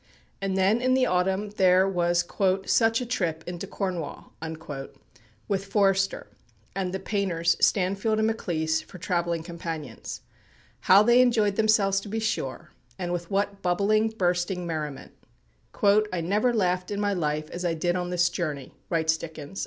[0.41, 2.25] And then in the autumn there was
[2.65, 3.43] "such a trip...
[3.45, 4.33] into Cornwall,"
[5.47, 6.25] with Forster,
[6.75, 10.21] and the painters Stanfield and Maclise for travelling companions.
[10.79, 15.11] How they enjoyed themselves to be sure, and with what bubbling, bursting merriment.
[16.11, 19.59] "I never laughed in my life as I did on this journey," writes Dickens